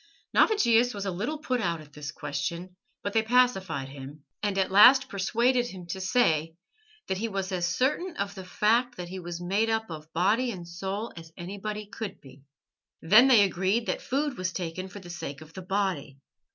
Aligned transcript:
Navigius 0.33 0.95
was 0.95 1.05
a 1.05 1.11
little 1.11 1.37
put 1.37 1.61
out 1.61 1.79
at 1.79 1.93
this 1.93 2.11
question, 2.11 2.75
but 3.03 3.13
they 3.13 3.21
pacified 3.21 3.89
him, 3.89 4.23
and 4.41 4.57
at 4.57 4.71
last 4.71 5.07
persuaded 5.09 5.67
him 5.67 5.85
to 5.89 6.01
say 6.01 6.55
that 7.05 7.19
he 7.19 7.27
was 7.27 7.51
as 7.51 7.67
certain 7.67 8.17
of 8.17 8.33
the 8.33 8.43
fact 8.43 8.97
that 8.97 9.09
he 9.09 9.19
was 9.19 9.39
made 9.39 9.69
up 9.69 9.91
of 9.91 10.11
body 10.11 10.49
and 10.49 10.67
soul 10.67 11.13
as 11.15 11.31
anybody 11.37 11.85
could 11.85 12.19
be. 12.19 12.41
They 13.03 13.09
then 13.09 13.29
agreed 13.29 13.85
that 13.85 14.01
food 14.01 14.39
was 14.39 14.51
taken 14.51 14.87
for 14.87 14.97
the 14.97 15.11
sake 15.11 15.39
of 15.39 15.53
the 15.53 15.61
body. 15.61 16.17